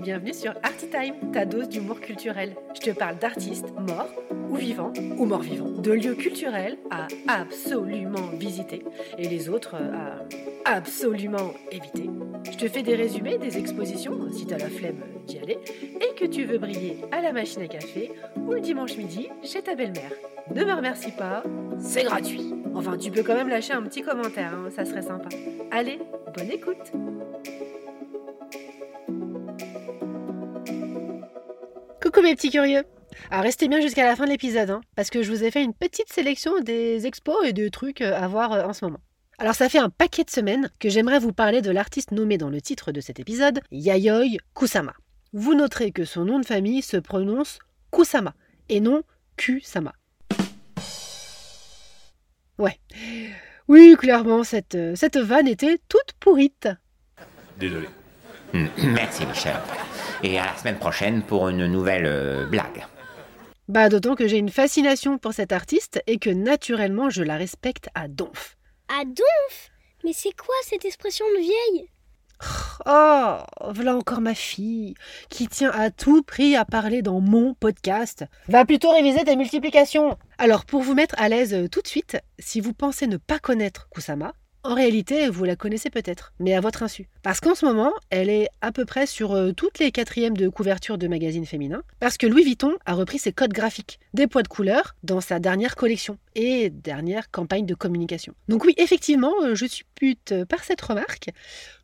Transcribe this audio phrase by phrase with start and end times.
[0.00, 2.54] Bienvenue sur Artitime, ta dose d'humour culturel.
[2.74, 4.14] Je te parle d'artistes morts
[4.48, 8.84] ou vivants ou morts vivants, de lieux culturels à absolument visiter
[9.18, 10.22] et les autres à
[10.66, 12.10] absolument éviter.
[12.50, 15.58] Je te fais des résumés des expositions si t'as la flemme d'y aller
[16.00, 19.62] et que tu veux briller à la machine à café ou le dimanche midi chez
[19.62, 20.10] ta belle-mère.
[20.54, 21.44] Ne me remercie pas,
[21.78, 22.54] c'est gratuit.
[22.74, 25.28] Enfin, tu peux quand même lâcher un petit commentaire, hein, ça serait sympa.
[25.70, 25.98] Allez,
[26.36, 26.92] bonne écoute
[32.02, 32.84] Coucou mes petits curieux
[33.30, 35.62] Alors restez bien jusqu'à la fin de l'épisode, hein, parce que je vous ai fait
[35.62, 39.00] une petite sélection des expos et de trucs à voir euh, en ce moment.
[39.38, 42.48] Alors ça fait un paquet de semaines que j'aimerais vous parler de l'artiste nommé dans
[42.48, 44.94] le titre de cet épisode, Yayoi Kusama.
[45.34, 47.58] Vous noterez que son nom de famille se prononce
[47.90, 48.34] Kusama
[48.70, 49.02] et non
[49.36, 49.92] Kusama.
[52.58, 52.80] Ouais.
[53.68, 56.70] Oui, clairement, cette, euh, cette vanne était toute pourrite.
[57.58, 57.88] Désolé.
[58.54, 59.56] Merci Michel.
[60.22, 62.86] Et à la semaine prochaine pour une nouvelle euh, blague.
[63.68, 67.90] Bah d'autant que j'ai une fascination pour cette artiste et que naturellement je la respecte
[67.94, 68.56] à donf.
[68.88, 69.70] À donf
[70.04, 71.90] Mais c'est quoi cette expression de vieille?
[72.86, 73.38] Oh,
[73.70, 74.94] voilà encore ma fille,
[75.28, 78.24] qui tient à tout prix à parler dans mon podcast.
[78.48, 80.16] Va plutôt réviser tes multiplications.
[80.38, 83.38] Alors, pour vous mettre à l'aise euh, tout de suite, si vous pensez ne pas
[83.38, 84.34] connaître Kusama,
[84.66, 87.08] en réalité, vous la connaissez peut-être, mais à votre insu.
[87.22, 90.48] Parce qu'en ce moment, elle est à peu près sur euh, toutes les quatrièmes de
[90.48, 94.42] couverture de magazines féminins, parce que Louis Vuitton a repris ses codes graphiques, des poids
[94.42, 98.34] de couleur, dans sa dernière collection et dernière campagne de communication.
[98.48, 101.30] Donc oui, effectivement, euh, je suis pute par cette remarque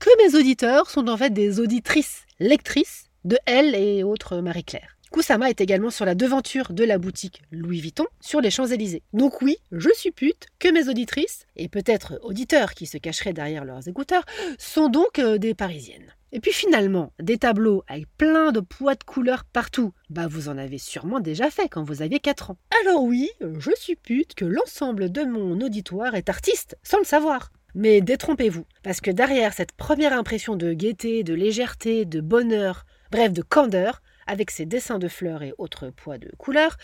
[0.00, 4.93] que mes auditeurs sont en fait des auditrices, lectrices de Elle et autres Marie-Claire.
[5.14, 9.04] Kusama est également sur la devanture de la boutique Louis Vuitton sur les Champs-Élysées.
[9.12, 13.64] Donc oui, je suis pute que mes auditrices, et peut-être auditeurs qui se cacheraient derrière
[13.64, 14.24] leurs écouteurs,
[14.58, 16.12] sont donc euh, des parisiennes.
[16.32, 20.58] Et puis finalement, des tableaux avec plein de poids de couleurs partout, bah vous en
[20.58, 22.58] avez sûrement déjà fait quand vous aviez 4 ans.
[22.82, 27.52] Alors oui, je suis pute que l'ensemble de mon auditoire est artiste, sans le savoir.
[27.76, 33.32] Mais détrompez-vous, parce que derrière cette première impression de gaieté, de légèreté, de bonheur, bref
[33.32, 36.76] de candeur, avec ses dessins de fleurs et autres poids de couleurs,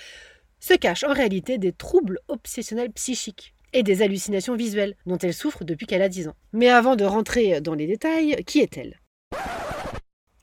[0.58, 5.64] se cachent en réalité des troubles obsessionnels psychiques et des hallucinations visuelles dont elle souffre
[5.64, 6.36] depuis qu'elle a 10 ans.
[6.52, 9.00] Mais avant de rentrer dans les détails, qui est-elle?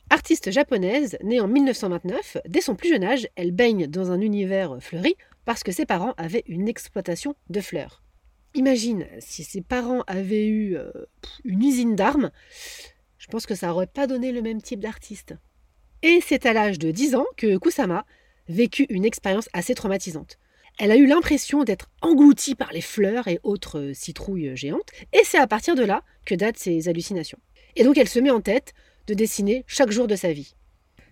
[0.09, 4.78] Artiste japonaise, née en 1929, dès son plus jeune âge, elle baigne dans un univers
[4.80, 5.16] fleuri
[5.46, 8.03] parce que ses parents avaient une exploitation de fleurs.
[8.53, 10.91] Imagine si ses parents avaient eu euh,
[11.44, 12.31] une usine d'armes,
[13.18, 15.36] je pense que ça n'aurait pas donné le même type d'artiste.
[16.03, 18.06] Et c'est à l'âge de 10 ans que Kusama
[18.47, 20.38] vécut une expérience assez traumatisante.
[20.80, 25.40] Elle a eu l'impression d'être engloutie par les fleurs et autres citrouilles géantes, et c'est
[25.40, 27.40] à partir de là que datent ses hallucinations.
[27.75, 28.74] Et donc elle se met en tête
[29.07, 30.53] de dessiner chaque jour de sa vie.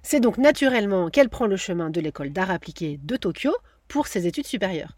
[0.03, 3.51] C'est donc naturellement qu'elle prend le chemin de l'école d'art appliqué de Tokyo
[3.87, 4.97] pour ses études supérieures.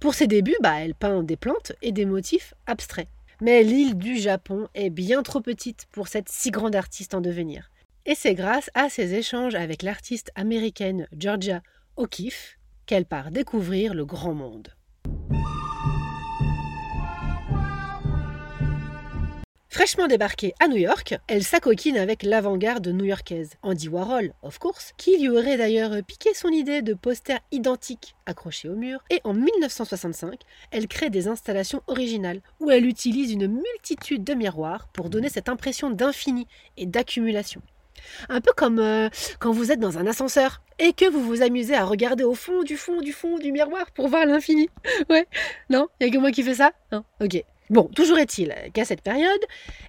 [0.00, 3.08] Pour ses débuts, bah, elle peint des plantes et des motifs abstraits.
[3.42, 7.70] Mais l'île du Japon est bien trop petite pour cette si grande artiste en devenir.
[8.08, 11.60] Et c'est grâce à ses échanges avec l'artiste américaine Georgia
[11.96, 12.56] O'Keeffe
[12.86, 14.68] qu'elle part découvrir le grand monde.
[19.68, 25.18] Fraîchement débarquée à New York, elle s'acoquine avec l'avant-garde new-yorkaise, Andy Warhol, of course, qui
[25.18, 30.40] lui aurait d'ailleurs piqué son idée de poster identique accroché au mur, et en 1965,
[30.70, 35.48] elle crée des installations originales, où elle utilise une multitude de miroirs pour donner cette
[35.48, 36.46] impression d'infini
[36.76, 37.60] et d'accumulation.
[38.28, 39.08] Un peu comme euh,
[39.38, 42.62] quand vous êtes dans un ascenseur et que vous vous amusez à regarder au fond
[42.62, 44.68] du fond du fond du miroir pour voir l'infini.
[45.10, 45.26] Ouais,
[45.70, 45.88] non?
[46.00, 46.72] Il y a que moi qui fais ça?
[46.92, 47.04] Non?
[47.20, 47.42] Ok.
[47.68, 49.40] Bon, toujours est-il qu'à cette période,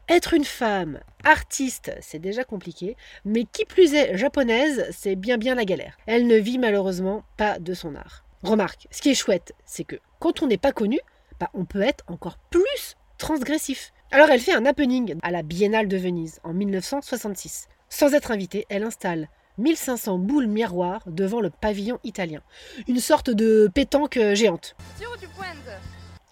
[0.09, 5.53] être une femme artiste, c'est déjà compliqué, mais qui plus est japonaise, c'est bien bien
[5.53, 5.97] la galère.
[6.07, 8.23] Elle ne vit malheureusement pas de son art.
[8.41, 10.99] Remarque, ce qui est chouette, c'est que quand on n'est pas connu,
[11.39, 13.93] bah, on peut être encore plus transgressif.
[14.11, 17.67] Alors elle fait un happening à la Biennale de Venise en 1966.
[17.89, 22.41] Sans être invitée, elle installe 1500 boules miroirs devant le pavillon italien.
[22.87, 24.75] Une sorte de pétanque géante.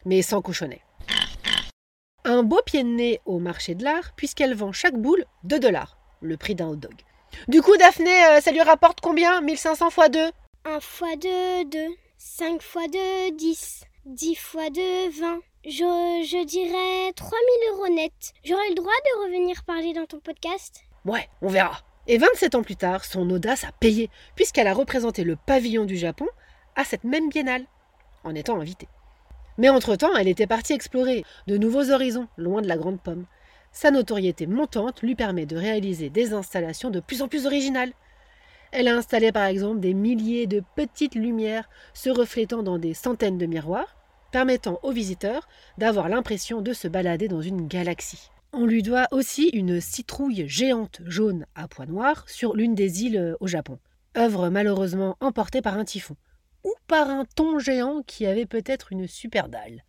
[0.05, 0.81] Mais sans cochonnet.
[2.23, 5.97] Un beau pied de nez au marché de l'art, puisqu'elle vend chaque boule 2 dollars,
[6.21, 6.95] le prix d'un hot dog.
[7.47, 10.19] Du coup, Daphné, euh, ça lui rapporte combien 1500 x 2
[10.65, 11.79] 1 x 2, 2.
[12.17, 13.83] 5 x 2, 10.
[14.05, 15.39] 10 x 2, 20.
[15.65, 17.39] Je, je dirais 3000
[17.71, 18.13] euros net.
[18.43, 20.84] J'aurai le droit de revenir parler dans ton podcast?
[21.05, 21.81] Ouais, on verra.
[22.07, 25.97] Et 27 ans plus tard, son audace a payé, puisqu'elle a représenté le pavillon du
[25.97, 26.27] Japon
[26.75, 27.65] à cette même biennale,
[28.23, 28.87] en étant invitée.
[29.57, 33.25] Mais entre-temps, elle était partie explorer de nouveaux horizons, loin de la grande pomme.
[33.71, 37.93] Sa notoriété montante lui permet de réaliser des installations de plus en plus originales.
[38.71, 43.37] Elle a installé par exemple des milliers de petites lumières se reflétant dans des centaines
[43.37, 43.95] de miroirs,
[44.31, 45.47] permettant aux visiteurs
[45.77, 48.31] d'avoir l'impression de se balader dans une galaxie.
[48.57, 53.17] On lui doit aussi une citrouille géante jaune à pois noirs sur l'une des îles
[53.17, 53.79] euh, au Japon,
[54.15, 56.15] œuvre malheureusement emportée par un typhon,
[56.63, 59.83] ou par un thon géant qui avait peut-être une super dalle.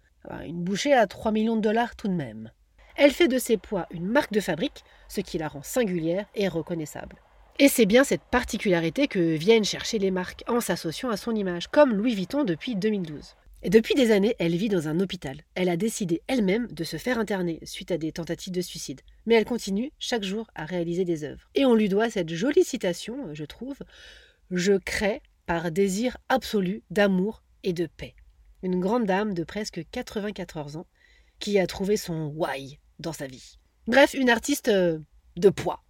[0.45, 2.51] Une bouchée à 3 millions de dollars tout de même.
[2.97, 6.49] Elle fait de ses pois une marque de fabrique, ce qui la rend singulière et
[6.49, 7.15] reconnaissable.
[7.61, 11.69] Et c'est bien cette particularité que viennent chercher les marques en s'associant à son image,
[11.69, 13.37] comme Louis Vuitton depuis 2012.
[13.63, 15.43] Et depuis des années, elle vit dans un hôpital.
[15.55, 19.01] Elle a décidé elle-même de se faire interner suite à des tentatives de suicide.
[19.25, 21.49] Mais elle continue chaque jour à réaliser des œuvres.
[21.55, 23.79] Et on lui doit cette jolie citation, je trouve
[24.51, 28.15] Je crée par désir absolu d'amour et de paix.
[28.63, 30.87] Une grande dame de presque 94 ans
[31.39, 33.59] qui a trouvé son why dans sa vie.
[33.87, 34.99] Bref, une artiste euh,
[35.37, 35.83] de poids.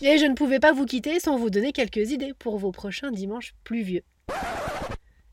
[0.00, 3.10] Et je ne pouvais pas vous quitter sans vous donner quelques idées pour vos prochains
[3.10, 4.02] dimanches pluvieux.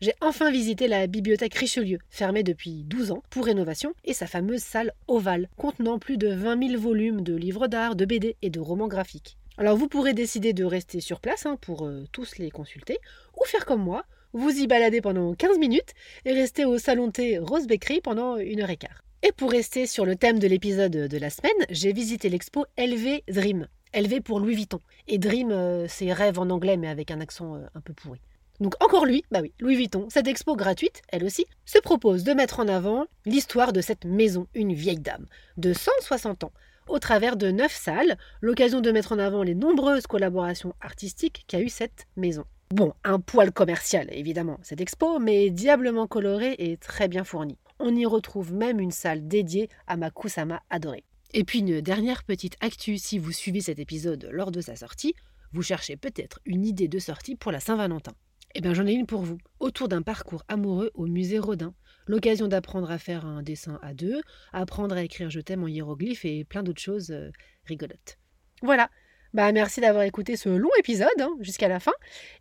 [0.05, 4.61] J'ai enfin visité la bibliothèque Richelieu, fermée depuis 12 ans pour rénovation, et sa fameuse
[4.61, 8.59] salle ovale, contenant plus de 20 000 volumes de livres d'art, de BD et de
[8.59, 9.35] romans graphiques.
[9.57, 12.99] Alors vous pourrez décider de rester sur place hein, pour euh, tous les consulter,
[13.35, 17.39] ou faire comme moi, vous y balader pendant 15 minutes et rester au salon thé
[17.39, 19.01] Rose Bakery pendant une heure et quart.
[19.23, 23.23] Et pour rester sur le thème de l'épisode de la semaine, j'ai visité l'expo LV
[23.27, 23.67] Dream.
[23.95, 24.81] LV pour Louis Vuitton.
[25.07, 28.19] Et Dream, euh, c'est rêve en anglais mais avec un accent euh, un peu pourri.
[28.59, 32.33] Donc encore lui, bah oui, Louis Vuitton, cette expo gratuite, elle aussi, se propose de
[32.33, 35.25] mettre en avant l'histoire de cette maison, une vieille dame,
[35.57, 36.53] de 160 ans,
[36.87, 41.59] au travers de neuf salles, l'occasion de mettre en avant les nombreuses collaborations artistiques qu'a
[41.59, 42.45] eu cette maison.
[42.71, 47.57] Bon, un poil commercial évidemment, cette expo, mais diablement colorée et très bien fournie.
[47.79, 51.03] On y retrouve même une salle dédiée à ma Kusama adorée.
[51.33, 55.13] Et puis une dernière petite actu si vous suivez cet épisode lors de sa sortie,
[55.51, 58.13] vous cherchez peut-être une idée de sortie pour la Saint-Valentin.
[58.57, 59.37] Eh bien, j'en ai une pour vous.
[59.59, 61.73] Autour d'un parcours amoureux au musée Rodin.
[62.07, 64.21] L'occasion d'apprendre à faire un dessin à deux,
[64.53, 67.31] apprendre à écrire je t'aime en hiéroglyphe et plein d'autres choses euh,
[67.65, 68.17] rigolotes.
[68.61, 68.89] Voilà.
[69.33, 71.91] Bah, merci d'avoir écouté ce long épisode hein, jusqu'à la fin.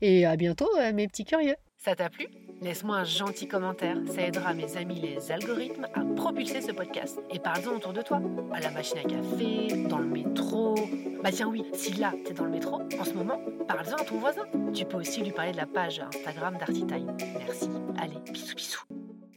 [0.02, 1.56] Et à bientôt, euh, mes petits curieux.
[1.84, 2.28] Ça t'a plu?
[2.62, 7.20] Laisse-moi un gentil commentaire, ça aidera mes amis les algorithmes à propulser ce podcast.
[7.30, 8.22] Et parle-en autour de toi,
[8.54, 10.74] à la machine à café, dans le métro.
[11.22, 13.38] Bah tiens oui, si là t'es dans le métro, en ce moment,
[13.68, 14.44] parle-en à ton voisin.
[14.72, 17.14] Tu peux aussi lui parler de la page Instagram d'Artitime.
[17.38, 17.68] Merci.
[17.98, 19.03] Allez, bisous bisous.